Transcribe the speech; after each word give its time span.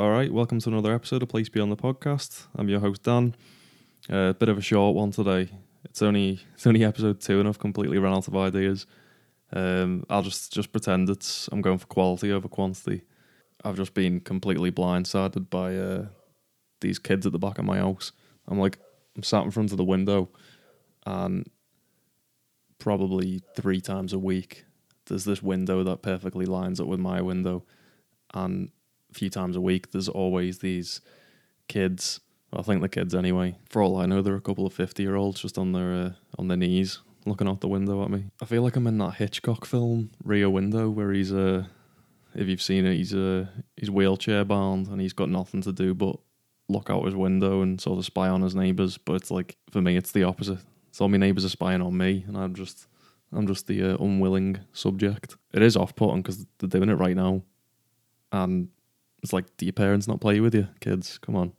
All 0.00 0.10
right, 0.10 0.32
welcome 0.32 0.58
to 0.60 0.70
another 0.70 0.94
episode 0.94 1.22
of 1.22 1.28
Place 1.28 1.50
Beyond 1.50 1.70
the 1.70 1.76
podcast. 1.76 2.46
I'm 2.56 2.70
your 2.70 2.80
host 2.80 3.02
Dan. 3.02 3.34
A 4.08 4.16
uh, 4.16 4.32
bit 4.32 4.48
of 4.48 4.56
a 4.56 4.62
short 4.62 4.96
one 4.96 5.10
today. 5.10 5.50
It's 5.84 6.00
only 6.00 6.40
it's 6.54 6.66
only 6.66 6.84
episode 6.84 7.20
two, 7.20 7.38
and 7.38 7.46
I've 7.46 7.58
completely 7.58 7.98
run 7.98 8.14
out 8.14 8.26
of 8.26 8.34
ideas. 8.34 8.86
Um, 9.52 10.06
I'll 10.08 10.22
just 10.22 10.54
just 10.54 10.72
pretend 10.72 11.10
it's 11.10 11.50
I'm 11.52 11.60
going 11.60 11.76
for 11.76 11.86
quality 11.86 12.32
over 12.32 12.48
quantity. 12.48 13.02
I've 13.62 13.76
just 13.76 13.92
been 13.92 14.20
completely 14.20 14.72
blindsided 14.72 15.50
by 15.50 15.76
uh, 15.76 16.06
these 16.80 16.98
kids 16.98 17.26
at 17.26 17.32
the 17.32 17.38
back 17.38 17.58
of 17.58 17.66
my 17.66 17.76
house. 17.76 18.12
I'm 18.48 18.58
like 18.58 18.78
I'm 19.18 19.22
sat 19.22 19.44
in 19.44 19.50
front 19.50 19.70
of 19.70 19.76
the 19.76 19.84
window, 19.84 20.30
and 21.04 21.46
probably 22.78 23.42
three 23.54 23.82
times 23.82 24.14
a 24.14 24.18
week 24.18 24.64
there's 25.08 25.26
this 25.26 25.42
window 25.42 25.84
that 25.84 26.00
perfectly 26.00 26.46
lines 26.46 26.80
up 26.80 26.86
with 26.86 27.00
my 27.00 27.20
window, 27.20 27.64
and 28.32 28.70
few 29.12 29.30
times 29.30 29.56
a 29.56 29.60
week 29.60 29.90
there's 29.90 30.08
always 30.08 30.58
these 30.58 31.00
kids. 31.68 32.20
I 32.52 32.62
think 32.62 32.82
the 32.82 32.88
kids 32.88 33.14
anyway. 33.14 33.56
For 33.68 33.82
all 33.82 33.96
I 33.96 34.06
know, 34.06 34.22
they're 34.22 34.34
a 34.34 34.40
couple 34.40 34.66
of 34.66 34.72
fifty 34.72 35.02
year 35.02 35.16
olds 35.16 35.40
just 35.40 35.58
on 35.58 35.72
their 35.72 35.92
uh, 35.92 36.10
on 36.38 36.48
their 36.48 36.56
knees 36.56 37.00
looking 37.26 37.48
out 37.48 37.60
the 37.60 37.68
window 37.68 38.02
at 38.02 38.10
me. 38.10 38.24
I 38.40 38.44
feel 38.44 38.62
like 38.62 38.76
I'm 38.76 38.86
in 38.86 38.98
that 38.98 39.14
Hitchcock 39.14 39.66
film 39.66 40.10
Rear 40.24 40.48
Window 40.48 40.88
where 40.88 41.12
he's 41.12 41.32
uh 41.32 41.64
if 42.34 42.48
you've 42.48 42.62
seen 42.62 42.86
it, 42.86 42.96
he's 42.96 43.14
uh 43.14 43.46
he's 43.76 43.90
wheelchair 43.90 44.44
bound 44.44 44.88
and 44.88 45.00
he's 45.00 45.12
got 45.12 45.28
nothing 45.28 45.62
to 45.62 45.72
do 45.72 45.94
but 45.94 46.16
look 46.68 46.88
out 46.88 47.04
his 47.04 47.16
window 47.16 47.62
and 47.62 47.80
sort 47.80 47.98
of 47.98 48.04
spy 48.04 48.28
on 48.28 48.42
his 48.42 48.54
neighbours. 48.54 48.96
But 48.98 49.14
it's 49.14 49.30
like 49.30 49.56
for 49.70 49.80
me, 49.80 49.96
it's 49.96 50.12
the 50.12 50.24
opposite. 50.24 50.58
So 50.92 51.08
my 51.08 51.18
neighbours 51.18 51.44
are 51.44 51.50
spying 51.50 51.82
on 51.82 51.96
me, 51.96 52.24
and 52.26 52.36
I'm 52.36 52.54
just 52.54 52.86
I'm 53.32 53.46
just 53.46 53.66
the 53.66 53.82
uh, 53.82 53.96
unwilling 53.96 54.60
subject. 54.72 55.36
It 55.52 55.62
is 55.62 55.76
off 55.76 55.94
putting 55.94 56.22
because 56.22 56.46
they're 56.58 56.68
doing 56.68 56.88
it 56.88 56.94
right 56.94 57.16
now, 57.16 57.42
and 58.32 58.68
it's 59.22 59.32
like, 59.32 59.56
do 59.56 59.66
your 59.66 59.72
parents 59.72 60.08
not 60.08 60.20
play 60.20 60.40
with 60.40 60.54
you, 60.54 60.68
kids? 60.80 61.18
Come 61.18 61.36
on. 61.36 61.52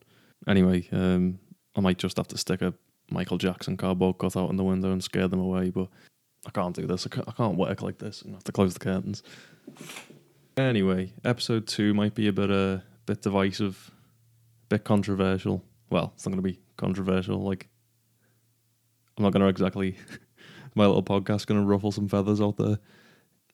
Anyway, 0.47 0.87
um, 0.91 1.39
I 1.75 1.81
might 1.81 1.97
just 1.97 2.17
have 2.17 2.27
to 2.29 2.37
stick 2.37 2.61
a 2.61 2.73
Michael 3.09 3.37
Jackson 3.37 3.77
cardboard 3.77 4.17
cutout 4.17 4.49
in 4.49 4.55
the 4.55 4.63
window 4.63 4.91
and 4.91 5.03
scare 5.03 5.27
them 5.27 5.39
away, 5.39 5.69
but 5.69 5.87
I 6.45 6.51
can't 6.51 6.75
do 6.75 6.87
this. 6.87 7.05
I 7.05 7.31
can't, 7.31 7.57
work 7.57 7.81
like 7.81 7.99
this. 7.99 8.23
I 8.27 8.31
have 8.31 8.43
to 8.45 8.51
close 8.51 8.73
the 8.73 8.79
curtains. 8.79 9.21
Anyway, 10.57 11.13
episode 11.23 11.67
two 11.67 11.93
might 11.93 12.15
be 12.15 12.27
a 12.27 12.33
bit 12.33 12.51
uh, 12.51 12.79
bit 13.05 13.21
divisive, 13.21 13.91
bit 14.69 14.83
controversial. 14.83 15.63
Well, 15.89 16.13
it's 16.15 16.25
not 16.25 16.31
going 16.31 16.43
to 16.43 16.49
be 16.49 16.59
controversial. 16.77 17.41
Like, 17.41 17.67
I'm 19.17 19.23
not 19.23 19.33
going 19.33 19.41
to 19.41 19.47
exactly. 19.47 19.97
my 20.75 20.85
little 20.85 21.03
podcast 21.03 21.45
going 21.45 21.59
to 21.59 21.65
ruffle 21.65 21.91
some 21.91 22.07
feathers 22.07 22.41
out 22.41 22.57
there. 22.57 22.79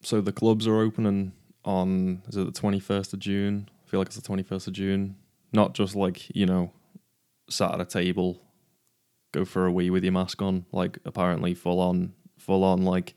So 0.03 0.21
the 0.21 0.31
clubs 0.31 0.67
are 0.67 0.79
opening 0.79 1.33
on 1.65 2.21
is 2.27 2.37
it 2.37 2.53
the 2.53 2.59
21st 2.59 3.13
of 3.13 3.19
June? 3.19 3.69
I 3.87 3.89
feel 3.89 4.01
like 4.01 4.07
it's 4.07 4.17
the 4.17 4.21
21st 4.21 4.67
of 4.67 4.73
June. 4.73 5.15
Not 5.53 5.73
just 5.73 5.95
like, 5.95 6.35
you 6.35 6.45
know, 6.45 6.73
sat 7.49 7.73
at 7.73 7.79
a 7.79 7.85
table, 7.85 8.41
go 9.31 9.45
for 9.45 9.65
a 9.65 9.71
wee 9.71 9.89
with 9.89 10.03
your 10.03 10.11
mask 10.11 10.41
on, 10.41 10.65
like 10.73 10.99
apparently 11.05 11.53
full 11.53 11.79
on 11.79 12.13
full 12.37 12.65
on 12.65 12.83
like 12.83 13.15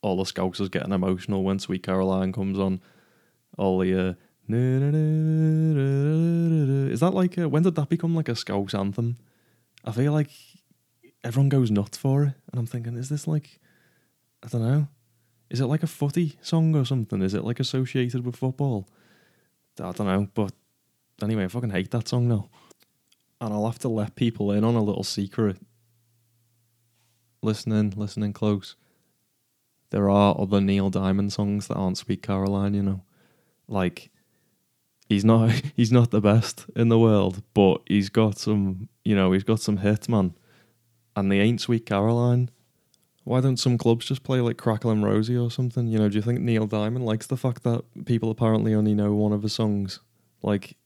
all 0.00 0.16
the 0.16 0.24
scousers 0.24 0.70
getting 0.70 0.92
emotional 0.92 1.42
when 1.42 1.58
Sweet 1.58 1.82
Caroline 1.82 2.32
comes 2.32 2.58
on. 2.58 2.80
All 3.58 3.78
the 3.78 3.92
uh, 3.94 4.14
is 6.92 7.00
that 7.00 7.12
like 7.12 7.36
a, 7.36 7.46
when 7.46 7.62
did 7.62 7.74
that 7.74 7.90
become 7.90 8.14
like 8.14 8.30
a 8.30 8.36
Scouse 8.36 8.74
anthem? 8.74 9.16
I 9.84 9.92
feel 9.92 10.12
like 10.12 10.30
everyone 11.22 11.50
goes 11.50 11.70
nuts 11.70 11.98
for 11.98 12.24
it, 12.24 12.34
and 12.50 12.58
I'm 12.58 12.66
thinking, 12.66 12.96
is 12.96 13.10
this 13.10 13.26
like 13.26 13.60
I 14.42 14.48
don't 14.48 14.62
know, 14.62 14.88
is 15.50 15.60
it 15.60 15.66
like 15.66 15.82
a 15.82 15.86
footy 15.86 16.38
song 16.40 16.74
or 16.74 16.86
something? 16.86 17.20
Is 17.20 17.34
it 17.34 17.44
like 17.44 17.60
associated 17.60 18.24
with 18.24 18.36
football? 18.36 18.88
I 19.80 19.92
don't 19.92 20.06
know, 20.06 20.28
but 20.34 20.52
anyway, 21.22 21.44
I 21.44 21.48
fucking 21.48 21.70
hate 21.70 21.90
that 21.90 22.08
song 22.08 22.28
now, 22.28 22.48
and 23.40 23.52
I'll 23.52 23.66
have 23.66 23.78
to 23.80 23.88
let 23.88 24.16
people 24.16 24.52
in 24.52 24.64
on 24.64 24.74
a 24.74 24.82
little 24.82 25.04
secret. 25.04 25.58
Listening, 27.42 27.92
listening 27.96 28.32
close. 28.32 28.76
There 29.90 30.10
are 30.10 30.34
other 30.38 30.60
Neil 30.60 30.90
Diamond 30.90 31.32
songs 31.32 31.68
that 31.68 31.76
aren't 31.76 31.98
Sweet 31.98 32.22
Caroline, 32.22 32.74
you 32.74 32.82
know, 32.82 33.02
like 33.68 34.10
he's 35.08 35.24
not 35.24 35.50
he's 35.76 35.92
not 35.92 36.10
the 36.10 36.20
best 36.20 36.66
in 36.74 36.88
the 36.88 36.98
world, 36.98 37.42
but 37.54 37.82
he's 37.86 38.08
got 38.08 38.38
some 38.38 38.88
you 39.04 39.14
know 39.14 39.32
he's 39.32 39.44
got 39.44 39.60
some 39.60 39.78
hits, 39.78 40.08
man 40.08 40.34
and 41.16 41.32
they 41.32 41.40
ain't 41.40 41.62
Sweet 41.62 41.86
Caroline. 41.86 42.50
Why 43.26 43.40
don't 43.40 43.56
some 43.56 43.76
clubs 43.76 44.06
just 44.06 44.22
play 44.22 44.40
like 44.40 44.56
Cracklin' 44.56 45.02
Rosie 45.04 45.36
or 45.36 45.50
something? 45.50 45.88
You 45.88 45.98
know, 45.98 46.08
do 46.08 46.14
you 46.14 46.22
think 46.22 46.38
Neil 46.38 46.68
Diamond 46.68 47.04
likes 47.04 47.26
the 47.26 47.36
fact 47.36 47.64
that 47.64 47.82
people 48.04 48.30
apparently 48.30 48.72
only 48.72 48.94
know 48.94 49.14
one 49.14 49.32
of 49.32 49.42
his 49.42 49.52
songs? 49.52 49.98
Like, 50.42 50.76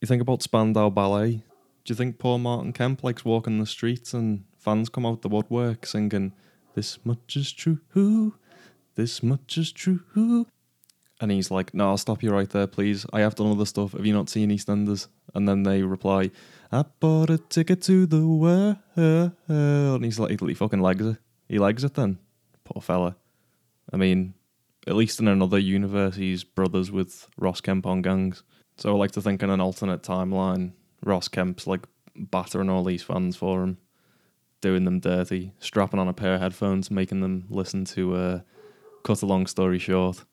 you 0.00 0.06
think 0.06 0.22
about 0.22 0.40
Spandau 0.40 0.88
Ballet. 0.88 1.42
Do 1.84 1.90
you 1.92 1.96
think 1.96 2.20
poor 2.20 2.38
Martin 2.38 2.72
Kemp 2.72 3.02
likes 3.02 3.24
walking 3.24 3.58
the 3.58 3.66
streets 3.66 4.14
and 4.14 4.44
fans 4.56 4.88
come 4.88 5.04
out 5.04 5.22
the 5.22 5.28
woodwork 5.28 5.84
singing, 5.84 6.32
This 6.74 7.04
much 7.04 7.34
is 7.36 7.50
true, 7.52 7.80
who? 7.88 8.34
this 8.94 9.20
much 9.20 9.58
is 9.58 9.72
true? 9.72 10.04
who? 10.12 10.46
And 11.20 11.32
he's 11.32 11.50
like, 11.50 11.74
No, 11.74 11.88
I'll 11.88 11.96
stop 11.98 12.22
you 12.22 12.30
right 12.30 12.48
there, 12.48 12.68
please. 12.68 13.04
I 13.12 13.18
have 13.18 13.34
done 13.34 13.50
other 13.50 13.66
stuff. 13.66 13.94
Have 13.94 14.06
you 14.06 14.14
not 14.14 14.28
seen 14.28 14.50
EastEnders? 14.50 15.08
And 15.34 15.48
then 15.48 15.64
they 15.64 15.82
reply, 15.82 16.30
I 16.70 16.84
bought 17.00 17.30
a 17.30 17.38
ticket 17.38 17.82
to 17.82 18.06
the 18.06 18.24
world. 18.28 18.76
And 18.94 20.04
he's 20.04 20.20
like, 20.20 20.40
he 20.40 20.54
fucking 20.54 20.80
legs 20.80 21.04
it. 21.04 21.16
He 21.48 21.58
legs 21.58 21.84
it 21.84 21.94
then. 21.94 22.18
Poor 22.64 22.82
fella. 22.82 23.16
I 23.92 23.96
mean, 23.96 24.34
at 24.86 24.96
least 24.96 25.20
in 25.20 25.28
another 25.28 25.58
universe, 25.58 26.16
he's 26.16 26.44
brothers 26.44 26.90
with 26.90 27.28
Ross 27.38 27.60
Kemp 27.60 27.86
on 27.86 28.02
gangs. 28.02 28.42
So 28.76 28.94
I 28.94 28.96
like 28.96 29.12
to 29.12 29.22
think 29.22 29.42
in 29.42 29.50
an 29.50 29.60
alternate 29.60 30.02
timeline, 30.02 30.72
Ross 31.04 31.28
Kemp's 31.28 31.66
like 31.66 31.86
battering 32.14 32.70
all 32.70 32.84
these 32.84 33.02
fans 33.02 33.36
for 33.36 33.62
him, 33.62 33.78
doing 34.60 34.84
them 34.84 35.00
dirty, 35.00 35.52
strapping 35.58 35.98
on 35.98 36.08
a 36.08 36.12
pair 36.12 36.34
of 36.34 36.40
headphones, 36.40 36.90
making 36.90 37.20
them 37.20 37.46
listen 37.48 37.84
to 37.86 38.14
uh, 38.14 38.40
Cut 39.02 39.22
a 39.22 39.26
Long 39.26 39.46
Story 39.46 39.78
Short. 39.78 40.24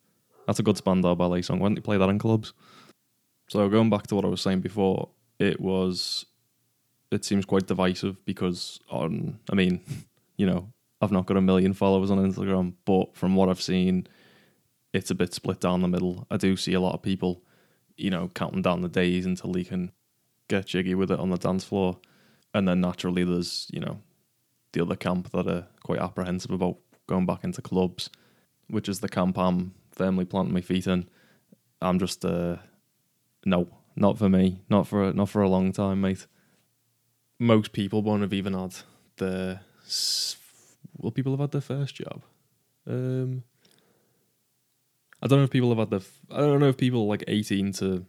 That's 0.47 0.59
a 0.59 0.63
good 0.63 0.77
Spandau 0.77 1.15
Ballet 1.15 1.41
song. 1.41 1.59
Why 1.59 1.69
don't 1.69 1.77
you 1.77 1.81
play 1.81 1.97
that 1.97 2.09
in 2.09 2.19
clubs? 2.19 2.53
So 3.47 3.67
going 3.69 3.89
back 3.89 4.07
to 4.07 4.15
what 4.15 4.25
I 4.25 4.29
was 4.29 4.41
saying 4.41 4.61
before, 4.61 5.09
it 5.39 5.59
was 5.59 6.25
it 7.11 7.23
seems 7.23 7.45
quite 7.45 7.67
divisive 7.67 8.23
because 8.25 8.79
on 8.89 9.39
I 9.51 9.55
mean, 9.55 9.81
you 10.37 10.45
know, 10.45 10.71
I've 11.01 11.11
not 11.11 11.25
got 11.25 11.37
a 11.37 11.41
million 11.41 11.73
followers 11.73 12.11
on 12.11 12.17
Instagram, 12.19 12.73
but 12.85 13.15
from 13.15 13.35
what 13.35 13.49
I've 13.49 13.61
seen, 13.61 14.07
it's 14.93 15.11
a 15.11 15.15
bit 15.15 15.33
split 15.33 15.59
down 15.59 15.81
the 15.81 15.87
middle. 15.87 16.25
I 16.31 16.37
do 16.37 16.55
see 16.55 16.73
a 16.73 16.79
lot 16.79 16.93
of 16.93 17.01
people, 17.01 17.43
you 17.97 18.09
know, 18.09 18.29
counting 18.33 18.61
down 18.61 18.81
the 18.81 18.87
days 18.87 19.25
until 19.25 19.51
they 19.51 19.63
can 19.63 19.91
get 20.47 20.67
jiggy 20.67 20.95
with 20.95 21.11
it 21.11 21.19
on 21.19 21.29
the 21.29 21.37
dance 21.37 21.63
floor. 21.63 21.99
And 22.53 22.67
then 22.67 22.81
naturally 22.81 23.23
there's, 23.23 23.67
you 23.71 23.81
know, 23.81 23.99
the 24.71 24.81
other 24.81 24.95
camp 24.95 25.31
that 25.31 25.47
are 25.47 25.67
quite 25.83 25.99
apprehensive 25.99 26.51
about 26.51 26.77
going 27.07 27.25
back 27.25 27.43
into 27.43 27.61
clubs, 27.61 28.09
which 28.69 28.87
is 28.87 28.99
the 28.99 29.09
camp 29.09 29.37
I'm 29.37 29.73
firmly 29.91 30.25
planting 30.25 30.53
my 30.53 30.61
feet 30.61 30.87
in. 30.87 31.09
I'm 31.81 31.99
just 31.99 32.23
uh 32.23 32.57
no, 33.45 33.67
not 33.95 34.17
for 34.17 34.29
me. 34.29 34.61
Not 34.69 34.87
for 34.87 35.13
not 35.13 35.29
for 35.29 35.41
a 35.41 35.49
long 35.49 35.71
time, 35.71 36.01
mate. 36.01 36.25
Most 37.39 37.73
people 37.73 38.01
won't 38.01 38.21
have 38.21 38.33
even 38.33 38.53
had 38.53 38.75
the 39.17 39.59
well, 41.05 41.11
people 41.11 41.33
have 41.33 41.39
had 41.39 41.51
their 41.51 41.61
first 41.61 41.95
job. 41.95 42.23
Um, 42.87 43.43
I 45.21 45.27
don't 45.27 45.39
know 45.39 45.45
if 45.45 45.51
people 45.51 45.69
have 45.69 45.77
had 45.77 45.89
their. 45.91 46.01
I 46.31 46.41
don't 46.41 46.59
know 46.59 46.69
if 46.69 46.77
people 46.77 47.07
like 47.07 47.23
eighteen 47.27 47.71
to 47.73 48.05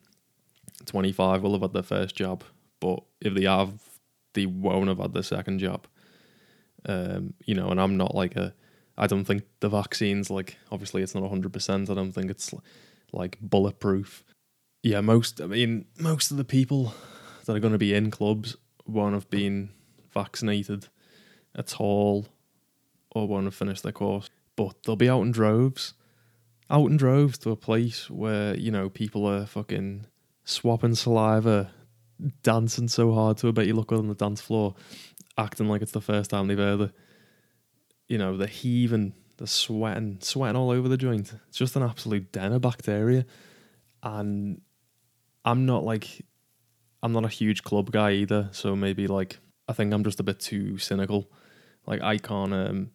twenty 0.84 1.12
five 1.12 1.42
will 1.42 1.52
have 1.52 1.62
had 1.62 1.72
their 1.72 1.82
first 1.82 2.16
job, 2.16 2.44
but 2.80 3.02
if 3.20 3.34
they 3.34 3.44
have, 3.44 3.72
they 4.34 4.46
won't 4.46 4.88
have 4.88 4.98
had 4.98 5.12
their 5.12 5.22
second 5.22 5.58
job. 5.60 5.86
Um, 6.86 7.34
you 7.44 7.54
know, 7.54 7.68
and 7.68 7.80
I'm 7.80 7.96
not 7.96 8.14
like 8.14 8.36
a. 8.36 8.54
I 8.98 9.06
don't 9.06 9.24
think 9.24 9.44
the 9.60 9.68
vaccine's 9.68 10.30
like 10.30 10.56
obviously 10.72 11.02
it's 11.02 11.14
not 11.14 11.28
hundred 11.28 11.52
percent. 11.52 11.90
I 11.90 11.94
don't 11.94 12.12
think 12.12 12.30
it's 12.30 12.54
like 13.12 13.38
bulletproof 13.40 14.24
yeah, 14.86 15.00
most 15.00 15.40
I 15.40 15.46
mean 15.46 15.86
most 15.98 16.30
of 16.30 16.36
the 16.36 16.44
people 16.44 16.94
that 17.44 17.56
are 17.56 17.60
going 17.60 17.72
to 17.72 17.78
be 17.78 17.92
in 17.92 18.12
clubs 18.12 18.56
won't 18.86 19.14
have 19.14 19.28
been 19.28 19.70
vaccinated 20.14 20.86
at 21.56 21.80
all 21.80 22.26
or 23.16 23.26
won't 23.26 23.46
have 23.46 23.54
finished 23.54 23.82
their 23.82 23.92
course, 23.92 24.28
but 24.56 24.82
they'll 24.82 24.94
be 24.94 25.08
out 25.08 25.22
in 25.22 25.32
droves, 25.32 25.94
out 26.68 26.90
in 26.90 26.98
droves 26.98 27.38
to 27.38 27.50
a 27.50 27.56
place 27.56 28.10
where 28.10 28.54
you 28.56 28.70
know 28.70 28.90
people 28.90 29.26
are 29.26 29.46
fucking 29.46 30.04
swapping 30.44 30.94
saliva, 30.94 31.70
dancing 32.42 32.88
so 32.88 33.14
hard 33.14 33.38
to 33.38 33.48
a 33.48 33.52
bet 33.52 33.66
you 33.66 33.72
look 33.72 33.86
good 33.86 33.98
on 33.98 34.08
the 34.08 34.14
dance 34.14 34.42
floor, 34.42 34.74
acting 35.38 35.66
like 35.66 35.80
it's 35.80 35.92
the 35.92 36.00
first 36.00 36.28
time 36.28 36.46
they've 36.46 36.58
heard 36.58 36.80
it. 36.82 36.92
You 38.06 38.18
know, 38.18 38.36
they're 38.36 38.46
heaving, 38.46 39.14
they're 39.38 39.46
sweating, 39.46 40.18
sweating 40.20 40.56
all 40.56 40.70
over 40.70 40.86
the 40.86 40.98
joint. 40.98 41.32
It's 41.48 41.56
just 41.56 41.74
an 41.74 41.82
absolute 41.82 42.32
den 42.32 42.52
of 42.52 42.60
bacteria. 42.60 43.24
And 44.02 44.60
I'm 45.42 45.64
not 45.64 45.84
like 45.84 46.22
I'm 47.02 47.12
not 47.12 47.24
a 47.24 47.28
huge 47.28 47.62
club 47.62 47.90
guy 47.90 48.12
either, 48.12 48.50
so 48.52 48.76
maybe 48.76 49.06
like 49.06 49.38
I 49.68 49.72
think 49.72 49.94
I'm 49.94 50.04
just 50.04 50.20
a 50.20 50.22
bit 50.22 50.38
too 50.38 50.76
cynical. 50.76 51.30
Like 51.86 52.02
I 52.02 52.18
can't 52.18 52.52
um 52.52 52.90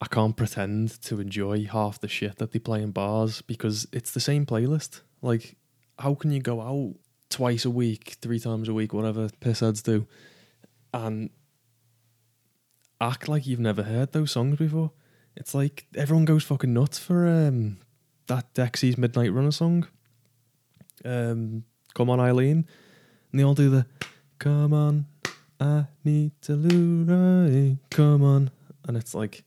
I 0.00 0.06
can't 0.06 0.36
pretend 0.36 1.00
to 1.02 1.20
enjoy 1.20 1.64
half 1.64 2.00
the 2.00 2.08
shit 2.08 2.38
that 2.38 2.52
they 2.52 2.58
play 2.58 2.82
in 2.82 2.92
bars 2.92 3.42
because 3.42 3.86
it's 3.92 4.12
the 4.12 4.20
same 4.20 4.46
playlist. 4.46 5.00
Like 5.22 5.56
how 5.98 6.14
can 6.14 6.30
you 6.30 6.40
go 6.40 6.60
out 6.60 6.94
twice 7.30 7.64
a 7.64 7.70
week, 7.70 8.16
three 8.22 8.38
times 8.38 8.68
a 8.68 8.74
week, 8.74 8.92
whatever 8.92 9.28
pissheads 9.40 9.82
do, 9.82 10.06
and 10.94 11.30
act 13.00 13.28
like 13.28 13.46
you've 13.46 13.60
never 13.60 13.82
heard 13.82 14.12
those 14.12 14.30
songs 14.32 14.56
before? 14.56 14.92
It's 15.36 15.54
like 15.54 15.86
everyone 15.94 16.24
goes 16.24 16.44
fucking 16.44 16.72
nuts 16.72 16.98
for 16.98 17.26
um, 17.26 17.78
that 18.26 18.54
Dexy's 18.54 18.98
Midnight 18.98 19.32
Runner 19.32 19.52
song. 19.52 19.86
Um, 21.04 21.64
Come 21.94 22.10
on, 22.10 22.20
Eileen, 22.20 22.64
and 23.32 23.40
they 23.40 23.42
all 23.44 23.54
do 23.54 23.70
the 23.70 23.86
"Come 24.38 24.72
on, 24.72 25.06
I 25.60 25.86
need 26.04 26.32
to 26.42 26.54
lose, 26.54 27.76
come 27.90 28.22
on," 28.22 28.50
and 28.86 28.96
it's 28.96 29.14
like, 29.14 29.44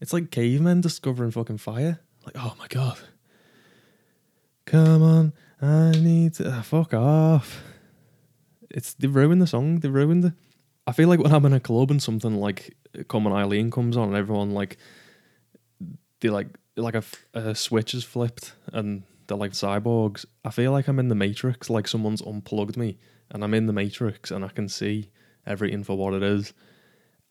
it's 0.00 0.12
like 0.12 0.30
cavemen 0.30 0.80
discovering 0.80 1.30
fucking 1.30 1.58
fire. 1.58 2.00
Like, 2.26 2.36
oh 2.38 2.54
my 2.58 2.66
god, 2.68 2.98
come 4.66 5.02
on, 5.02 5.32
I 5.60 5.92
need 5.92 6.34
to 6.34 6.50
ah, 6.50 6.62
fuck 6.62 6.94
off. 6.94 7.62
It's 8.70 8.94
they 8.94 9.06
ruined 9.06 9.42
the 9.42 9.46
song. 9.46 9.80
They 9.80 9.88
ruined 9.88 10.24
it. 10.24 10.32
I 10.86 10.92
feel 10.92 11.08
like 11.08 11.20
when 11.20 11.32
I'm 11.32 11.44
in 11.46 11.52
a 11.52 11.60
club 11.60 11.90
and 11.90 12.02
something 12.02 12.36
like 12.36 12.76
"Come 13.08 13.26
on, 13.26 13.32
Eileen" 13.32 13.70
comes 13.70 13.96
on, 13.96 14.08
and 14.08 14.16
everyone 14.16 14.50
like 14.50 14.76
they 16.20 16.30
like 16.30 16.48
like 16.76 16.94
a, 16.94 17.04
a 17.34 17.54
switch 17.54 17.94
is 17.94 18.04
flipped 18.04 18.54
and 18.72 19.02
they're 19.26 19.36
like 19.36 19.52
cyborgs. 19.52 20.24
I 20.44 20.50
feel 20.50 20.72
like 20.72 20.88
I'm 20.88 20.98
in 20.98 21.08
the 21.08 21.14
Matrix, 21.14 21.70
like 21.70 21.86
someone's 21.86 22.22
unplugged 22.22 22.76
me 22.76 22.98
and 23.32 23.42
I'm 23.42 23.54
in 23.54 23.66
the 23.66 23.72
Matrix 23.72 24.30
and 24.30 24.44
I 24.44 24.48
can 24.48 24.68
see 24.68 25.10
everything 25.46 25.82
for 25.82 25.96
what 25.96 26.14
it 26.14 26.22
is. 26.22 26.54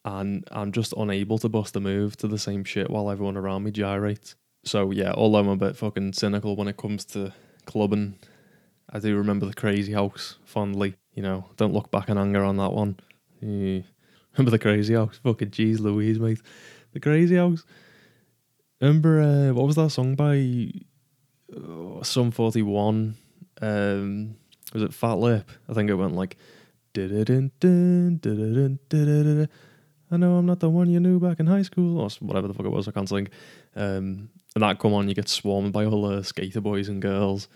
And 0.03 0.47
I'm 0.51 0.71
just 0.71 0.93
unable 0.97 1.37
to 1.37 1.49
bust 1.49 1.75
a 1.75 1.79
move 1.79 2.17
to 2.17 2.27
the 2.27 2.39
same 2.39 2.63
shit 2.63 2.89
while 2.89 3.09
everyone 3.09 3.37
around 3.37 3.63
me 3.63 3.71
gyrates. 3.71 4.35
So 4.63 4.91
yeah, 4.91 5.13
although 5.15 5.39
I'm 5.39 5.47
a 5.47 5.55
bit 5.55 5.77
fucking 5.77 6.13
cynical 6.13 6.55
when 6.55 6.67
it 6.67 6.77
comes 6.77 7.05
to 7.05 7.33
clubbing, 7.65 8.17
I 8.89 8.99
do 8.99 9.15
remember 9.15 9.45
the 9.45 9.53
Krazyhouse 9.53 10.35
fondly. 10.43 10.95
You 11.13 11.23
know, 11.23 11.45
don't 11.55 11.73
look 11.73 11.91
back 11.91 12.09
in 12.09 12.17
anger 12.17 12.43
on 12.43 12.57
that 12.57 12.73
one. 12.73 12.97
Yeah. 13.39 13.81
Remember 14.35 14.51
the 14.51 14.59
Krazyhouse? 14.59 15.19
Fucking 15.21 15.51
jeez 15.51 15.79
Louise, 15.79 16.19
mate. 16.19 16.41
The 16.93 16.99
Krazyhouse. 16.99 17.63
Remember 18.79 19.21
uh, 19.21 19.53
what 19.53 19.67
was 19.67 19.75
that 19.75 19.91
song 19.91 20.15
by 20.15 20.71
uh, 21.55 22.03
Sum 22.03 22.31
Forty 22.31 22.61
One? 22.61 23.15
Um, 23.61 24.37
was 24.73 24.83
it 24.83 24.93
Fat 24.93 25.17
Lip? 25.17 25.49
I 25.69 25.73
think 25.73 25.89
it 25.89 25.95
went 25.95 26.15
like. 26.15 26.37
"Dun-dun-dun, 26.93 27.51
dun-dun-dun, 27.59 28.79
dun-dun-dun. 28.89 29.49
I 30.11 30.17
know 30.17 30.35
I'm 30.35 30.45
not 30.45 30.59
the 30.59 30.69
one 30.69 30.89
you 30.89 30.99
knew 30.99 31.19
back 31.19 31.39
in 31.39 31.47
high 31.47 31.61
school, 31.61 31.99
or 31.99 32.09
whatever 32.19 32.49
the 32.49 32.53
fuck 32.53 32.65
it 32.65 32.69
was. 32.69 32.87
I 32.87 32.91
can't 32.91 33.07
sing. 33.07 33.29
Um, 33.75 34.29
and 34.53 34.61
that 34.61 34.79
come 34.79 34.93
on, 34.93 35.07
you 35.07 35.15
get 35.15 35.29
swarmed 35.29 35.71
by 35.71 35.85
all 35.85 36.01
the 36.09 36.23
skater 36.23 36.59
boys 36.59 36.89
and 36.89 37.01
girls. 37.01 37.47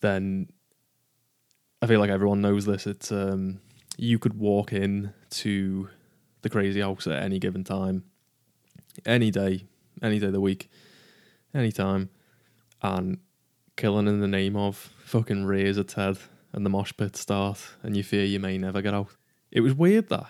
Then 0.00 0.50
I 1.82 1.86
feel 1.88 1.98
like 1.98 2.10
everyone 2.10 2.40
knows 2.40 2.64
this. 2.64 2.86
It's 2.86 3.10
um, 3.10 3.60
you 3.96 4.20
could 4.20 4.34
walk 4.34 4.72
in 4.72 5.12
to 5.30 5.88
the 6.42 6.50
Krazyhouse 6.50 7.10
at 7.12 7.22
any 7.22 7.40
given 7.40 7.64
time, 7.64 8.04
any 9.04 9.32
day, 9.32 9.64
any 10.00 10.20
day 10.20 10.26
of 10.26 10.32
the 10.32 10.40
week, 10.40 10.70
any 11.52 11.72
time, 11.72 12.10
and 12.82 13.18
killing 13.76 14.06
in 14.06 14.20
the 14.20 14.28
name 14.28 14.56
of 14.56 14.76
fucking 15.04 15.44
raise 15.44 15.76
head 15.76 16.18
and 16.52 16.64
the 16.64 16.70
mosh 16.70 16.92
pit 16.96 17.16
start, 17.16 17.60
and 17.82 17.96
you 17.96 18.02
fear 18.02 18.24
you 18.24 18.40
may 18.40 18.58
never 18.58 18.80
get 18.80 18.94
out. 18.94 19.08
It 19.50 19.60
was 19.60 19.74
weird 19.74 20.08
that 20.08 20.26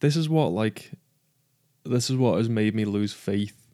this 0.00 0.16
is 0.16 0.28
what 0.28 0.52
like 0.52 0.92
this 1.84 2.10
is 2.10 2.16
what 2.16 2.38
has 2.38 2.48
made 2.48 2.74
me 2.74 2.84
lose 2.84 3.12
faith 3.12 3.68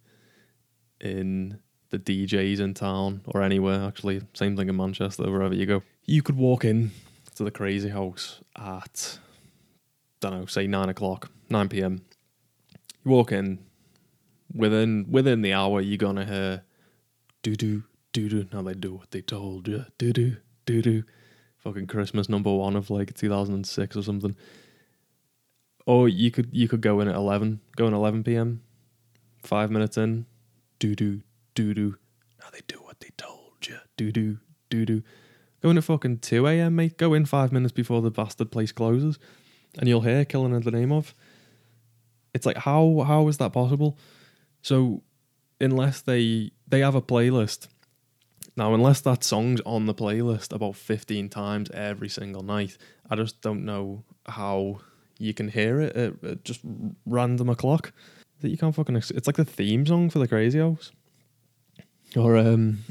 in 1.01 1.59
the 1.91 1.99
DJs 1.99 2.61
in 2.61 2.75
town 2.75 3.23
or 3.27 3.43
anywhere. 3.43 3.85
Actually, 3.85 4.23
same 4.35 4.57
thing 4.57 4.69
in 4.69 4.77
Manchester, 4.77 5.31
wherever 5.31 5.55
you 5.55 5.67
go. 5.67 5.83
You 6.05 6.23
could 6.23 6.37
walk 6.37 6.65
in 6.65 6.93
to 7.37 7.45
the 7.45 7.51
Krazyhouse 7.51 8.41
at 8.57 9.19
don't 10.21 10.33
know, 10.33 10.47
say 10.47 10.67
nine 10.67 10.89
o'clock, 10.89 11.31
nine 11.51 11.69
p.m. 11.69 12.03
You 13.05 13.11
walk 13.11 13.33
in 13.33 13.59
within 14.55 15.07
within 15.11 15.43
the 15.43 15.53
hour, 15.53 15.81
you're 15.81 15.99
gonna 15.99 16.25
hear 16.25 16.63
doo 17.43 17.57
doo 17.57 17.85
doo 18.17 18.31
doo. 18.31 18.47
Now 18.51 18.63
they 18.63 18.73
do 18.73 18.95
what 18.95 19.11
they 19.11 19.21
told 19.21 19.69
you. 19.69 19.85
Doo 19.99 20.11
doo 20.11 20.37
doo 20.65 20.81
doo. 20.81 21.05
Fucking 21.59 21.87
Christmas 21.87 22.31
number 22.31 22.51
one 22.51 22.75
of 22.75 22.89
like 22.89 23.15
2006 23.15 23.95
or 23.95 24.03
something. 24.03 24.35
Or 25.85 26.09
you 26.09 26.31
could 26.31 26.49
you 26.51 26.67
could 26.67 26.81
go 26.81 27.01
in 27.01 27.09
at 27.09 27.15
11, 27.15 27.61
go 27.77 27.87
in 27.87 27.93
11 27.93 28.25
p.m. 28.25 28.63
Five 29.43 29.71
minutes 29.71 29.99
in, 29.99 30.25
doo 30.79 30.95
doo 30.95 31.21
doo 31.55 31.75
doo. 31.75 31.97
Now 32.41 32.47
they 32.53 32.61
do 32.67 32.79
what 32.79 33.01
they 33.01 33.11
told 33.19 33.67
you. 33.69 33.77
Doo 33.99 34.11
doo 34.11 34.39
doo 34.71 34.87
doo. 34.87 35.03
Go 35.63 35.69
in 35.69 35.77
at 35.77 35.85
fucking 35.85 36.19
2 36.21 36.47
a.m., 36.47 36.77
mate. 36.77 36.97
Go 36.97 37.13
in 37.13 37.27
five 37.27 37.53
minutes 37.53 37.73
before 37.73 38.01
the 38.01 38.11
bastard 38.11 38.51
place 38.51 38.73
closes, 38.73 39.19
and 39.79 39.89
you'll 39.89 40.01
hear 40.01 40.25
"Killing 40.25 40.55
in 40.55 40.63
the 40.63 40.71
Name 40.71 40.91
of." 40.91 41.15
It's 42.33 42.47
like 42.47 42.57
how 42.57 43.05
how 43.07 43.29
is 43.29 43.37
that 43.37 43.53
possible? 43.53 43.99
So, 44.63 45.03
unless 45.61 46.01
they 46.01 46.53
they 46.67 46.81
have 46.81 46.95
a 46.95 47.03
playlist 47.03 47.69
now, 48.57 48.73
unless 48.73 49.03
that 49.03 49.23
song's 49.23 49.61
on 49.67 49.85
the 49.87 49.95
playlist 49.95 50.53
about 50.53 50.77
15 50.77 51.29
times 51.29 51.71
every 51.73 52.09
single 52.09 52.43
night, 52.43 52.79
I 53.11 53.17
just 53.17 53.43
don't 53.43 53.65
know 53.65 54.05
how 54.27 54.81
you 55.19 55.35
can 55.35 55.49
hear 55.49 55.81
it 55.81 55.95
at, 55.95 56.25
at 56.25 56.45
just 56.45 56.61
random 57.05 57.51
o'clock. 57.51 57.93
That 58.41 58.51
you 58.51 58.59
can't 58.59 58.75
fucking. 58.75 58.97
Ex- 58.97 59.11
it's 59.11 59.27
like 59.27 59.37
the 59.37 59.45
theme 59.45 59.87
song 59.87 60.11
for 60.11 60.19
the 60.19 60.29
Krazyhouse. 60.29 60.91
Or, 62.15 62.37
um, 62.37 62.85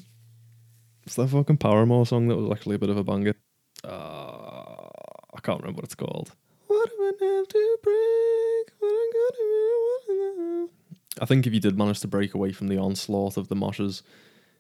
it's 1.06 1.16
that 1.16 1.28
fucking 1.28 1.58
Paramore 1.58 2.06
song 2.06 2.28
that 2.28 2.36
was 2.36 2.52
actually 2.52 2.76
a 2.76 2.80
bit 2.80 2.90
of 2.90 2.98
a 2.98 3.04
banger. 3.04 3.36
Uh, 3.84 4.88
I 5.34 5.40
can't 5.44 5.62
remember 5.62 5.78
what 5.78 5.86
it's 5.86 5.96
called. 5.96 6.32
What 6.68 6.90
do 6.90 6.96
I 7.00 7.26
have 7.26 7.48
to 7.48 7.78
break? 7.84 8.74
What 8.80 8.90
I'm 8.90 10.18
gonna 10.18 10.68
I 11.22 11.26
think 11.26 11.48
if 11.48 11.54
you 11.54 11.60
did 11.60 11.78
manage 11.78 12.02
to 12.02 12.08
break 12.08 12.34
away 12.34 12.52
from 12.52 12.68
the 12.68 12.78
onslaught 12.78 13.38
of 13.38 13.48
the 13.48 13.56
moshes, 13.56 14.02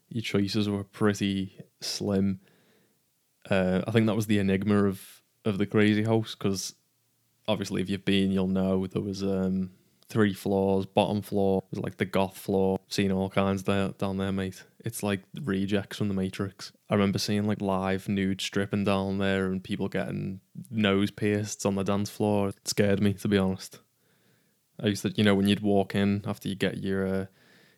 your 0.09 0.21
choices 0.21 0.69
were 0.69 0.83
pretty 0.83 1.57
slim. 1.81 2.39
Uh, 3.49 3.81
I 3.87 3.91
think 3.91 4.07
that 4.07 4.15
was 4.15 4.27
the 4.27 4.39
enigma 4.39 4.85
of 4.85 5.21
of 5.43 5.57
the 5.59 5.67
Krazyhouse 5.67 6.37
because 6.37 6.75
obviously, 7.47 7.81
if 7.81 7.89
you've 7.89 8.05
been, 8.05 8.31
you'll 8.31 8.47
know 8.47 8.87
there 8.87 9.01
was 9.01 9.23
um, 9.23 9.71
three 10.09 10.33
floors. 10.33 10.85
Bottom 10.85 11.21
floor 11.21 11.63
was 11.69 11.79
like 11.79 11.97
the 11.97 12.05
goth 12.05 12.37
floor. 12.37 12.79
Seen 12.87 13.11
all 13.11 13.29
kinds 13.29 13.63
there 13.63 13.89
down 13.89 14.17
there, 14.17 14.31
mate. 14.31 14.63
It's 14.83 15.03
like 15.03 15.21
rejects 15.41 15.97
from 15.97 16.07
the 16.07 16.13
Matrix. 16.13 16.71
I 16.89 16.95
remember 16.95 17.19
seeing 17.19 17.45
like 17.45 17.61
live 17.61 18.07
nude 18.07 18.41
stripping 18.41 18.83
down 18.83 19.17
there 19.17 19.47
and 19.47 19.63
people 19.63 19.87
getting 19.87 20.41
nose 20.69 21.11
pierced 21.11 21.65
on 21.65 21.75
the 21.75 21.83
dance 21.83 22.09
floor. 22.09 22.49
It 22.49 22.67
scared 22.67 23.01
me, 23.01 23.13
to 23.13 23.27
be 23.27 23.37
honest. 23.37 23.79
I 24.81 24.87
used 24.87 25.03
to, 25.03 25.11
you 25.15 25.23
know, 25.23 25.35
when 25.35 25.47
you'd 25.47 25.61
walk 25.61 25.95
in 25.95 26.23
after 26.27 26.49
you 26.49 26.55
get 26.55 26.79
your 26.79 27.07
uh, 27.07 27.25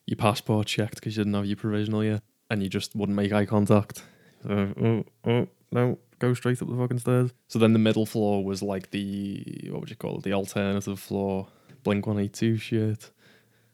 your 0.07 0.17
passport 0.17 0.65
checked 0.65 0.95
because 0.95 1.15
you 1.15 1.23
didn't 1.23 1.35
have 1.35 1.45
your 1.45 1.57
provisional 1.57 2.03
yet, 2.03 2.23
and 2.49 2.63
you 2.63 2.69
just 2.69 2.95
wouldn't 2.95 3.15
make 3.15 3.31
eye 3.31 3.45
contact. 3.45 4.03
Oh, 4.49 5.03
oh, 5.25 5.47
no, 5.71 5.99
go 6.19 6.33
straight 6.33 6.61
up 6.61 6.69
the 6.69 6.75
fucking 6.75 6.99
stairs. 6.99 7.31
So 7.47 7.59
then 7.59 7.73
the 7.73 7.79
middle 7.79 8.05
floor 8.05 8.43
was 8.43 8.63
like 8.63 8.89
the 8.91 9.67
what 9.69 9.81
would 9.81 9.89
you 9.89 9.95
call 9.95 10.17
it? 10.17 10.23
The 10.23 10.33
alternative 10.33 10.99
floor. 10.99 11.49
Blink 11.83 12.07
One 12.07 12.19
Eight 12.19 12.33
Two 12.33 12.57
shit. 12.57 13.11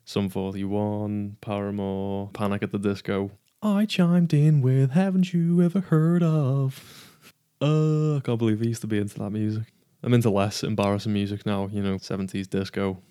Sum 0.05 0.29
Forty 0.29 0.63
One, 0.63 1.37
Paramore, 1.39 2.29
Panic 2.33 2.61
at 2.63 2.71
the 2.71 2.77
Disco. 2.77 3.31
I 3.61 3.85
chimed 3.85 4.33
in 4.33 4.61
with 4.61 4.91
"Haven't 4.91 5.33
you 5.33 5.61
ever 5.61 5.79
heard 5.79 6.21
of?" 6.21 7.17
Uh, 7.61 8.17
I 8.17 8.19
can't 8.19 8.37
believe 8.37 8.61
I 8.61 8.65
used 8.65 8.81
to 8.81 8.87
be 8.87 8.97
into 8.97 9.17
that 9.19 9.29
music. 9.29 9.71
I'm 10.03 10.13
into 10.13 10.29
less 10.29 10.63
embarrassing 10.63 11.13
music 11.13 11.45
now. 11.45 11.69
You 11.71 11.81
know, 11.81 11.97
seventies 11.97 12.47
disco, 12.47 13.01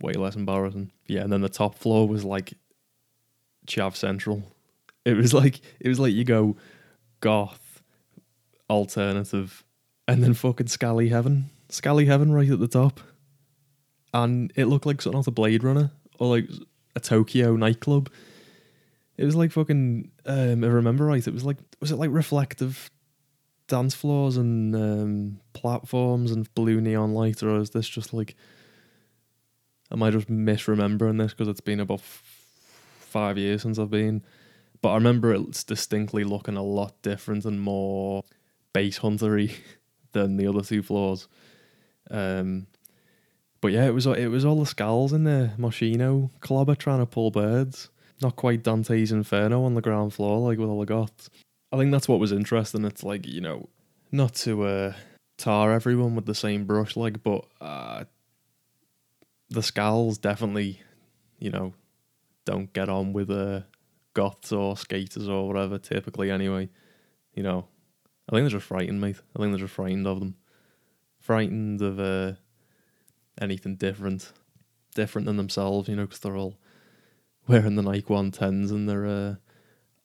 way 0.00 0.12
less 0.12 0.36
embarrassing. 0.36 0.92
Yeah, 1.06 1.22
and 1.22 1.32
then 1.32 1.40
the 1.40 1.48
top 1.48 1.76
floor 1.76 2.08
was 2.08 2.24
like 2.24 2.54
Chav 3.66 3.96
Central. 3.96 4.42
It 5.04 5.16
was 5.16 5.32
like 5.32 5.60
it 5.80 5.88
was 5.88 6.00
like 6.00 6.12
you 6.12 6.24
go 6.24 6.56
goth, 7.20 7.82
alternative, 8.68 9.64
and 10.08 10.22
then 10.22 10.34
fucking 10.34 10.68
Scally 10.68 11.08
Heaven. 11.08 11.50
Scally 11.68 12.06
Heaven 12.06 12.32
right 12.32 12.50
at 12.50 12.60
the 12.60 12.68
top. 12.68 13.00
And 14.14 14.52
it 14.56 14.66
looked 14.66 14.86
like 14.86 15.02
something 15.02 15.18
off 15.18 15.26
a 15.26 15.32
Blade 15.32 15.62
Runner 15.62 15.90
or 16.18 16.28
like 16.28 16.48
a 16.94 17.00
Tokyo 17.00 17.56
nightclub. 17.56 18.10
It 19.16 19.24
was 19.24 19.36
like 19.36 19.52
fucking 19.52 20.10
um 20.24 20.64
I 20.64 20.66
remember 20.66 21.04
right, 21.06 21.26
it 21.26 21.34
was 21.34 21.44
like 21.44 21.58
was 21.80 21.90
it 21.90 21.96
like 21.96 22.10
reflective 22.10 22.90
dance 23.68 23.94
floors 23.94 24.36
and 24.36 24.74
um 24.76 25.40
platforms 25.52 26.30
and 26.30 26.52
blue 26.54 26.80
neon 26.80 27.14
light 27.14 27.42
or 27.42 27.58
is 27.58 27.70
this 27.70 27.88
just 27.88 28.14
like 28.14 28.36
Am 29.90 30.02
I 30.02 30.10
just 30.10 30.28
misremembering 30.28 31.18
this 31.18 31.32
because 31.32 31.48
it's 31.48 31.60
been 31.60 31.80
about 31.80 32.00
f- 32.00 32.22
five 32.98 33.38
years 33.38 33.62
since 33.62 33.78
I've 33.78 33.90
been? 33.90 34.22
But 34.82 34.90
I 34.90 34.94
remember 34.94 35.32
it's 35.32 35.64
distinctly 35.64 36.24
looking 36.24 36.56
a 36.56 36.62
lot 36.62 37.00
different 37.02 37.44
and 37.44 37.60
more 37.60 38.24
base 38.72 38.98
huntery 38.98 39.54
than 40.12 40.36
the 40.36 40.46
other 40.46 40.62
two 40.62 40.82
floors. 40.82 41.28
Um, 42.10 42.66
but 43.60 43.72
yeah, 43.72 43.86
it 43.86 43.94
was 43.94 44.06
it 44.06 44.28
was 44.30 44.44
all 44.44 44.60
the 44.60 44.66
skulls 44.66 45.12
in 45.12 45.24
there. 45.24 45.54
Moschino 45.58 46.30
clobber 46.40 46.74
trying 46.74 47.00
to 47.00 47.06
pull 47.06 47.30
birds. 47.30 47.90
Not 48.22 48.36
quite 48.36 48.62
Dante's 48.62 49.12
Inferno 49.12 49.64
on 49.64 49.74
the 49.74 49.82
ground 49.82 50.14
floor 50.14 50.38
like 50.38 50.58
with 50.58 50.68
all 50.68 50.80
the 50.80 50.86
goths. 50.86 51.30
I 51.72 51.76
think 51.76 51.90
that's 51.90 52.08
what 52.08 52.20
was 52.20 52.32
interesting. 52.32 52.84
It's 52.84 53.02
like 53.02 53.26
you 53.26 53.40
know, 53.40 53.68
not 54.12 54.34
to 54.36 54.64
uh, 54.64 54.92
tar 55.36 55.72
everyone 55.72 56.14
with 56.14 56.26
the 56.26 56.34
same 56.34 56.64
brush, 56.64 56.96
like, 56.96 57.22
but 57.22 57.44
uh, 57.60 58.04
the 59.48 59.62
Skulls 59.62 60.18
definitely, 60.18 60.80
you 61.38 61.50
know, 61.50 61.74
don't 62.44 62.72
get 62.72 62.88
on 62.88 63.12
with 63.12 63.30
uh, 63.30 63.60
goths 64.14 64.52
or 64.52 64.76
skaters 64.76 65.28
or 65.28 65.46
whatever. 65.46 65.78
Typically, 65.78 66.30
anyway, 66.30 66.68
you 67.34 67.42
know, 67.42 67.68
I 68.28 68.32
think 68.32 68.44
they're 68.44 68.58
just 68.58 68.66
frightened, 68.66 69.00
mate. 69.00 69.20
I 69.34 69.38
think 69.38 69.52
they're 69.52 69.66
just 69.66 69.74
frightened 69.74 70.06
of 70.06 70.20
them, 70.20 70.36
frightened 71.20 71.82
of 71.82 72.00
uh, 72.00 72.32
anything 73.40 73.76
different, 73.76 74.32
different 74.94 75.26
than 75.26 75.36
themselves. 75.36 75.88
You 75.88 75.96
know, 75.96 76.06
because 76.06 76.20
they're 76.20 76.36
all 76.36 76.58
wearing 77.46 77.76
the 77.76 77.82
Nike 77.82 78.12
One 78.12 78.30
Tens 78.30 78.70
and 78.70 78.88
their 78.88 79.06
uh, 79.06 79.34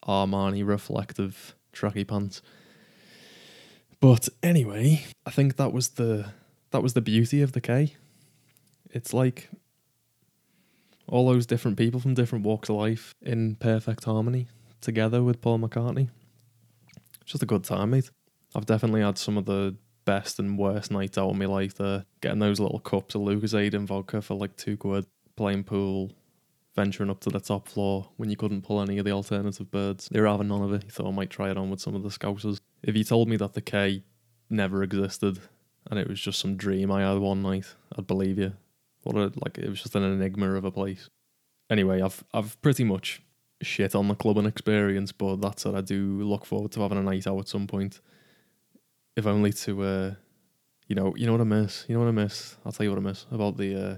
Armani 0.05 0.65
reflective 0.67 1.55
tracky 1.74 2.07
pants. 2.07 2.41
But 4.00 4.29
anyway, 4.41 5.05
I 5.25 5.31
think 5.31 5.57
that 5.57 5.71
was 5.71 5.89
the 5.89 6.31
that 6.71 6.81
was 6.81 6.93
the 6.93 7.01
beauty 7.01 7.41
of 7.41 7.51
the 7.51 7.62
K. 7.62 7.95
It's 8.91 9.13
like 9.13 9.50
all 11.07 11.27
those 11.27 11.45
different 11.45 11.77
people 11.77 12.00
from 12.00 12.13
different 12.13 12.45
walks 12.45 12.69
of 12.69 12.75
life 12.75 13.13
in 13.21 13.55
perfect 13.55 14.05
harmony 14.05 14.48
together 14.81 15.24
with 15.24 15.41
Paul 15.41 15.60
McCartney. 15.60 16.10
It's 17.21 17.31
just 17.31 17.43
a 17.43 17.48
good 17.48 17.63
time, 17.63 17.91
mate. 17.91 18.10
I've 18.55 18.65
definitely 18.65 19.01
had 19.01 19.17
some 19.17 19.38
of 19.38 19.45
the 19.45 19.75
best 20.05 20.39
and 20.39 20.57
worst 20.57 20.91
nights 20.91 21.17
out 21.17 21.29
of 21.29 21.38
my 21.38 21.45
life 21.45 21.75
there. 21.75 22.05
Getting 22.21 22.39
those 22.39 22.60
little 22.60 22.79
cups 22.79 23.15
of 23.15 23.21
Lucozade 23.21 23.74
and 23.74 23.88
vodka 23.88 24.21
for 24.21 24.33
like 24.33 24.57
two 24.57 24.77
quid, 24.77 25.05
playing 25.36 25.63
pool, 25.63 26.12
venturing 26.75 27.10
up 27.10 27.19
to 27.21 27.29
the 27.29 27.39
top 27.39 27.67
floor 27.67 28.10
when 28.17 28.29
you 28.29 28.36
couldn't 28.36 28.63
pull 28.63 28.81
any 28.81 28.98
of 28.98 29.05
the 29.05 29.12
alternative 29.12 29.71
birds. 29.71 30.10
They 30.12 30.19
were 30.19 30.27
having 30.27 30.48
none 30.48 30.63
of 30.63 30.74
it. 30.74 30.83
You 30.83 30.89
thought 30.89 31.07
I 31.07 31.12
might 31.12 31.29
try 31.29 31.50
it 31.50 31.57
on 31.57 31.69
with 31.69 31.81
some 31.81 31.95
of 31.95 32.03
the 32.03 32.10
scousers. 32.10 32.60
If 32.83 32.95
you 32.95 33.03
told 33.03 33.29
me 33.29 33.38
that 33.38 33.53
the 33.53 33.62
K 33.62 34.03
never 34.50 34.83
existed 34.83 35.39
and 35.89 36.00
it 36.00 36.07
was 36.07 36.19
just 36.19 36.39
some 36.39 36.57
dream 36.57 36.91
I 36.91 37.01
had 37.01 37.19
one 37.19 37.41
night, 37.41 37.74
I'd 37.98 38.07
believe 38.07 38.38
you. 38.38 38.53
What 39.03 39.15
a 39.15 39.31
like 39.43 39.58
it 39.58 39.70
was 39.70 39.81
just 39.81 39.96
an 39.96 40.03
enigma 40.03 40.53
of 40.55 40.65
a 40.65 40.72
place. 40.72 41.10
Anyway, 41.70 42.01
I've 42.01 42.24
I've 42.34 42.62
pretty 42.62 42.84
much 42.84 43.22
shit 43.62 43.96
on 43.96 44.08
the 44.08 44.15
clubbing 44.15 44.46
experience, 44.46 45.12
but 45.12 45.41
that's 45.41 45.65
what 45.65 45.75
I 45.75 45.81
do 45.81 46.22
look 46.22 46.46
forward 46.46 46.72
to 46.74 46.81
having 46.81 46.98
a 46.98 47.03
night 47.03 47.27
out 47.27 47.39
at 47.39 47.48
some 47.48 47.67
point. 47.67 48.00
If 49.15 49.25
only 49.25 49.53
to 49.53 49.84
uh 49.84 50.13
you 50.88 50.96
know, 50.96 51.15
you 51.15 51.25
know 51.25 51.31
what 51.31 51.41
I 51.41 51.46
miss? 51.46 51.86
You 51.88 51.96
know 51.96 52.01
what 52.01 52.10
I 52.10 52.24
miss? 52.24 52.58
I'll 52.65 52.72
tell 52.72 52.84
you 52.84 52.89
what 52.89 53.00
I 53.00 53.03
miss 53.03 53.25
about 53.31 53.58
the 53.58 53.75
uh 53.75 53.98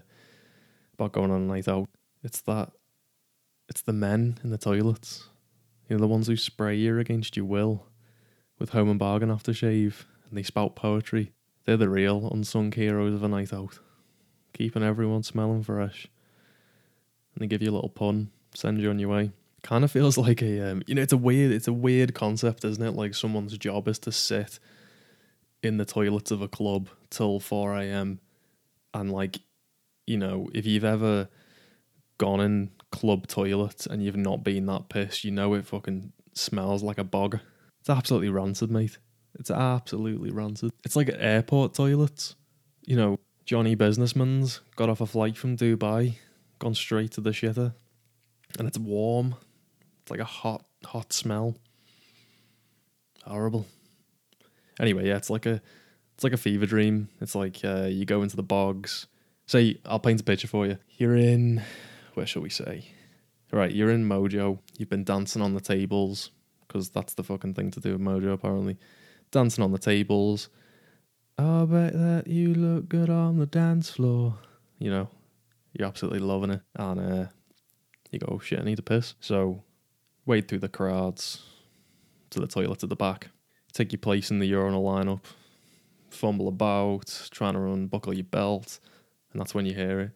about 0.94 1.14
going 1.14 1.32
on 1.32 1.42
a 1.42 1.46
night 1.46 1.68
out. 1.68 1.90
It's 2.24 2.42
that 2.42 2.72
it's 3.70 3.82
the 3.82 3.94
men 3.94 4.40
in 4.44 4.52
the 4.52 4.58
toilets. 4.58 5.30
You 5.90 5.96
know, 5.96 6.02
the 6.02 6.08
ones 6.08 6.28
who 6.28 6.38
spray 6.38 6.76
you 6.76 7.00
against 7.00 7.36
your 7.36 7.46
will 7.46 7.88
with 8.60 8.70
home 8.70 8.90
and 8.90 9.00
bargain 9.00 9.30
aftershave 9.30 10.06
and 10.30 10.38
they 10.38 10.44
spout 10.44 10.76
poetry. 10.76 11.34
They're 11.66 11.78
the 11.78 11.90
real 11.90 12.30
unsung 12.32 12.72
heroes 12.72 13.14
of 13.14 13.24
a 13.24 13.28
night 13.28 13.54
out. 13.54 13.80
Keeping 14.54 14.84
everyone 14.84 15.24
smelling 15.24 15.64
fresh. 15.64 16.08
And 17.34 17.42
they 17.42 17.48
give 17.48 17.62
you 17.62 17.72
a 17.72 17.74
little 17.74 17.90
pun, 17.90 18.30
send 18.54 18.80
you 18.80 18.90
on 18.90 19.00
your 19.00 19.10
way. 19.10 19.32
Kind 19.64 19.84
of 19.84 19.92
feels 19.92 20.18
like 20.20 20.42
a 20.42 20.72
um, 20.72 20.84
you 20.88 20.96
know, 20.96 21.02
it's 21.02 21.14
a 21.14 21.18
weird 21.18 21.52
it's 21.52 21.68
a 21.68 21.74
weird 21.74 22.14
concept, 22.14 22.64
isn't 22.64 22.84
it? 22.84 22.92
Like 22.92 23.16
someone's 23.16 23.58
job 23.58 23.88
is 23.88 24.00
to 24.00 24.12
sit 24.12 24.60
in 25.62 25.78
the 25.78 25.86
toilets 25.86 26.32
of 26.32 26.42
a 26.42 26.48
club 26.48 26.90
till 27.10 27.40
four 27.40 27.76
AM 27.76 28.20
and 28.94 29.12
like, 29.12 29.40
you 30.06 30.18
know, 30.18 30.50
if 30.54 30.66
you've 30.66 30.84
ever 30.84 31.30
gone 32.18 32.42
in 32.42 32.70
club 32.92 33.28
toilets 33.28 33.88
and 33.88 34.04
you've 34.04 34.18
not 34.18 34.44
been 34.44 34.66
that 34.68 34.90
pissed, 34.90 35.24
you 35.24 35.32
know 35.32 35.54
it 35.54 35.66
fucking 35.66 36.12
smells 36.34 36.84
like 36.84 36.98
a 36.98 37.04
bog. 37.04 37.40
It's 37.80 37.90
absolutely 37.90 38.30
rancid, 38.30 38.70
mate. 38.70 38.98
It's 39.40 39.50
absolutely 39.50 40.32
rancid. 40.32 40.72
It's 40.84 40.96
like 40.96 41.10
airport 41.18 41.74
toilets. 41.74 42.36
You 42.86 42.98
know, 42.98 43.20
Johnny 43.46 43.76
Businessman's 43.76 44.62
got 44.76 44.90
off 44.90 45.02
a 45.02 45.06
flight 45.06 45.38
from 45.38 45.58
Dubai, 45.58 46.16
gone 46.60 46.76
straight 46.76 47.12
to 47.12 47.22
the 47.22 47.32
shitter, 47.32 47.74
and 48.58 48.68
it's 48.68 48.78
warm. 48.78 49.36
It's 50.02 50.12
like 50.12 50.22
a 50.22 50.26
hot, 50.26 50.66
hot 50.86 51.12
smell. 51.12 51.58
Horrible. 53.26 53.66
Anyway, 54.80 55.08
yeah, 55.08 55.18
it's 55.18 55.30
like 55.30 55.46
a, 55.46 55.62
it's 56.16 56.24
like 56.24 56.34
a 56.34 56.38
fever 56.38 56.66
dream. 56.66 57.10
It's 57.20 57.36
like 57.36 57.60
uh, 57.66 57.88
you 57.90 58.06
go 58.06 58.22
into 58.22 58.38
the 58.38 58.44
bogs. 58.44 59.08
Say, 59.46 59.78
I'll 59.86 60.00
paint 60.00 60.22
a 60.22 60.24
picture 60.24 60.48
for 60.48 60.66
you. 60.66 60.78
You're 60.98 61.18
in, 61.18 61.62
where 62.14 62.26
shall 62.26 62.42
we 62.42 62.50
say? 62.50 62.86
Right, 63.52 63.72
you're 63.72 63.92
in 63.92 64.08
Mojo. 64.08 64.60
You've 64.78 64.90
been 64.90 65.04
dancing 65.04 65.42
on 65.42 65.54
the 65.54 65.62
tables 65.62 66.32
because 66.68 66.90
that's 66.90 67.14
the 67.14 67.24
fucking 67.24 67.54
thing 67.54 67.72
to 67.72 67.80
do 67.80 67.92
with 67.92 68.02
Mojo, 68.02 68.34
apparently. 68.34 68.78
Dancing 69.32 69.64
on 69.64 69.72
the 69.72 69.78
tables. 69.78 70.50
I 71.38 71.66
bet 71.66 71.94
that 71.94 72.28
you 72.28 72.54
look 72.54 72.90
good 72.90 73.10
on 73.10 73.38
the 73.38 73.46
dance 73.46 73.90
floor. 73.90 74.36
You 74.78 74.92
know, 74.92 75.10
you're 75.74 75.88
absolutely 75.88 76.20
loving 76.20 76.52
it. 76.52 76.62
And 76.76 77.00
uh, 77.00 77.28
you 78.12 78.20
go, 78.20 78.40
shit, 78.40 78.60
I 78.60 78.64
need 78.64 78.80
a 78.80 78.84
piss. 78.84 79.16
So, 79.20 79.64
wade 80.26 80.48
through 80.48 80.60
the 80.60 80.70
crowds 80.70 81.42
to 82.30 82.40
the 82.40 82.48
toilet 82.48 82.84
at 82.84 82.90
the 82.90 82.96
back. 82.96 83.30
Take 83.72 83.92
your 83.92 84.00
place 84.00 84.30
in 84.30 84.40
the 84.40 84.46
urinal 84.46 84.84
lineup. 84.84 85.22
Fumble 86.10 86.48
about, 86.48 87.28
trying 87.32 87.54
to 87.54 87.62
unbuckle 87.62 88.14
your 88.14 88.24
belt. 88.24 88.80
And 89.32 89.42
that's 89.42 89.56
when 89.56 89.66
you 89.66 89.74
hear 89.74 90.00
it. 90.00 90.12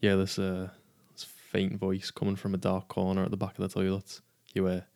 Yeah, 0.00 0.16
this, 0.16 0.38
uh, 0.38 0.70
this 1.12 1.24
faint 1.24 1.78
voice 1.78 2.10
coming 2.10 2.36
from 2.36 2.54
a 2.54 2.58
dark 2.58 2.88
corner 2.88 3.22
at 3.24 3.30
the 3.30 3.36
back 3.36 3.56
of 3.58 3.62
the 3.62 3.68
toilet. 3.68 4.20
You 4.52 4.66
hear, 4.66 4.86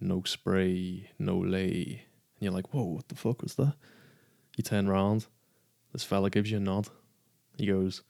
no 0.00 0.22
spray, 0.24 1.10
no 1.18 1.38
lay. 1.38 2.04
And 2.36 2.42
you're 2.42 2.52
like, 2.52 2.72
whoa, 2.72 2.84
what 2.84 3.08
the 3.08 3.14
fuck 3.14 3.42
was 3.42 3.54
that? 3.56 3.74
You 4.56 4.62
turn 4.62 4.88
round. 4.88 5.26
This 5.92 6.04
fella 6.04 6.30
gives 6.30 6.50
you 6.50 6.56
a 6.58 6.60
nod. 6.60 6.88
He 7.56 7.66
goes, 7.66 8.02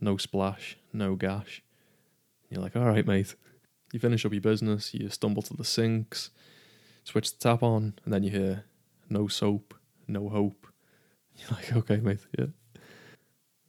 no 0.00 0.16
splash, 0.16 0.76
no 0.92 1.14
gash. 1.14 1.62
You're 2.50 2.62
like, 2.62 2.76
all 2.76 2.86
right, 2.86 3.06
mate. 3.06 3.34
You 3.92 3.98
finish 3.98 4.24
up 4.24 4.32
your 4.32 4.40
business, 4.40 4.92
you 4.92 5.08
stumble 5.08 5.42
to 5.42 5.54
the 5.54 5.64
sinks, 5.64 6.30
switch 7.04 7.32
the 7.32 7.38
tap 7.38 7.62
on, 7.62 7.94
and 8.04 8.12
then 8.12 8.22
you 8.22 8.30
hear, 8.30 8.64
no 9.08 9.28
soap, 9.28 9.74
no 10.06 10.28
hope. 10.28 10.66
You're 11.36 11.50
like, 11.50 11.72
okay, 11.72 11.96
mate, 11.96 12.26
yeah. 12.38 12.46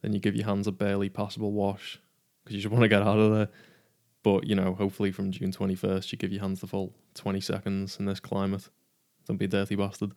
Then 0.02 0.12
you 0.12 0.20
give 0.20 0.34
your 0.34 0.46
hands 0.46 0.66
a 0.66 0.72
barely 0.72 1.08
passable 1.08 1.52
wash 1.52 2.00
because 2.42 2.56
you 2.56 2.62
just 2.62 2.72
want 2.72 2.82
to 2.82 2.88
get 2.88 3.02
out 3.02 3.18
of 3.18 3.32
there. 3.32 3.48
But, 4.22 4.46
you 4.46 4.54
know, 4.54 4.74
hopefully 4.74 5.12
from 5.12 5.30
June 5.30 5.52
21st, 5.52 6.12
you 6.12 6.18
give 6.18 6.32
your 6.32 6.42
hands 6.42 6.60
the 6.60 6.66
full 6.66 6.92
20 7.14 7.40
seconds 7.40 7.96
in 7.98 8.04
this 8.04 8.20
climate. 8.20 8.68
Don't 9.26 9.38
be 9.38 9.46
a 9.46 9.48
dirty 9.48 9.76
bastard. 9.76 10.12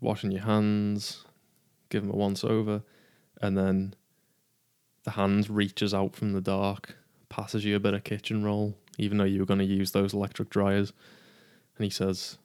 Washing 0.00 0.30
your 0.30 0.42
hands, 0.42 1.24
give 1.92 2.02
him 2.02 2.10
a 2.10 2.16
once 2.16 2.42
over, 2.42 2.82
and 3.40 3.56
then 3.56 3.94
the 5.04 5.12
hand 5.12 5.48
reaches 5.50 5.92
out 5.92 6.16
from 6.16 6.32
the 6.32 6.40
dark, 6.40 6.96
passes 7.28 7.64
you 7.64 7.76
a 7.76 7.80
bit 7.80 7.94
of 7.94 8.02
kitchen 8.02 8.42
roll, 8.42 8.74
even 8.98 9.18
though 9.18 9.24
you 9.24 9.40
were 9.40 9.46
going 9.46 9.58
to 9.58 9.64
use 9.64 9.92
those 9.92 10.14
electric 10.14 10.48
dryers. 10.48 10.92
And 11.76 11.84
he 11.84 11.90
says, 11.90 12.38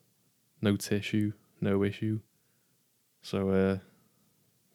no 0.62 0.76
tissue, 0.76 1.34
no 1.62 1.84
issue. 1.84 2.20
So 3.22 3.50
uh, 3.50 3.78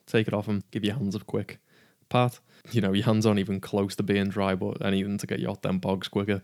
take 0.06 0.28
it 0.28 0.34
off 0.34 0.46
him, 0.46 0.62
give 0.70 0.84
your 0.84 0.94
hands 0.94 1.14
a 1.14 1.20
quick 1.20 1.58
pat. 2.08 2.40
You 2.70 2.80
know, 2.80 2.92
your 2.92 3.04
hands 3.04 3.26
aren't 3.26 3.40
even 3.40 3.60
close 3.60 3.96
to 3.96 4.02
being 4.02 4.28
dry, 4.28 4.54
but 4.54 4.84
anything 4.84 5.18
to 5.18 5.26
get 5.26 5.40
you 5.40 5.48
off 5.48 5.62
them 5.62 5.78
bogs 5.78 6.08
quicker. 6.08 6.42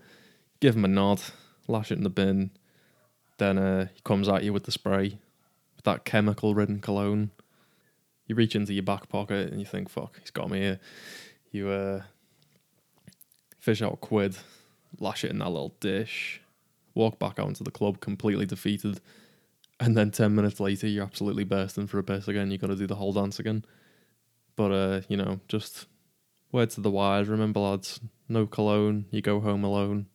Give 0.59 0.75
him 0.75 0.85
a 0.85 0.89
nod, 0.89 1.21
lash 1.67 1.91
it 1.91 1.97
in 1.97 2.03
the 2.03 2.09
bin. 2.09 2.51
Then 3.37 3.57
uh, 3.57 3.87
he 3.93 4.01
comes 4.03 4.27
at 4.27 4.43
you 4.43 4.51
with 4.51 4.65
the 4.65 4.71
spray, 4.71 5.19
with 5.75 5.85
that 5.85 6.03
chemical 6.03 6.53
ridden 6.53 6.81
cologne. 6.81 7.31
You 8.29 8.35
reach 8.35 8.55
into 8.55 8.73
your 8.73 8.83
back 8.83 9.09
pocket 9.09 9.51
and 9.51 9.59
you 9.59 9.65
think, 9.65 9.89
fuck, 9.89 10.19
he's 10.19 10.29
got 10.29 10.51
me 10.51 10.59
here. 10.59 10.79
You 11.51 11.69
uh, 11.69 12.03
fish 13.59 13.81
out 13.81 13.93
a 13.93 13.97
quid, 13.97 14.37
lash 14.99 15.23
it 15.23 15.31
in 15.31 15.39
that 15.39 15.49
little 15.49 15.73
dish, 15.79 16.39
walk 16.93 17.17
back 17.17 17.39
out 17.39 17.47
into 17.47 17.63
the 17.63 17.71
club 17.71 17.99
completely 17.99 18.45
defeated. 18.45 19.01
And 19.79 19.97
then 19.97 20.11
10 20.11 20.35
minutes 20.35 20.59
later, 20.59 20.87
you're 20.87 21.03
absolutely 21.03 21.43
bursting 21.43 21.87
for 21.87 21.97
a 21.97 22.03
piss 22.03 22.27
again. 22.27 22.51
you 22.51 22.59
got 22.59 22.67
to 22.67 22.75
do 22.75 22.85
the 22.85 22.95
whole 22.95 23.13
dance 23.13 23.39
again. 23.39 23.65
But, 24.55 24.71
uh, 24.71 25.01
you 25.07 25.17
know, 25.17 25.39
just 25.47 25.87
words 26.51 26.75
to 26.75 26.81
the 26.81 26.91
wise. 26.91 27.27
Remember, 27.27 27.61
lads, 27.61 27.99
no 28.27 28.45
cologne. 28.45 29.05
You 29.09 29.21
go 29.21 29.39
home 29.39 29.63
alone. 29.63 30.05